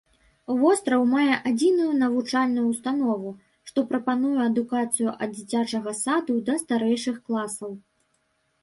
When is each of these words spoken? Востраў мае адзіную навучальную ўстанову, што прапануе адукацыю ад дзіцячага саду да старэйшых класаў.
Востраў 0.61 1.03
мае 1.15 1.33
адзіную 1.49 1.89
навучальную 2.03 2.63
ўстанову, 2.71 3.29
што 3.71 3.79
прапануе 3.93 4.35
адукацыю 4.49 5.09
ад 5.23 5.29
дзіцячага 5.37 5.91
саду 6.03 6.33
да 6.51 6.59
старэйшых 6.65 7.23
класаў. 7.31 7.71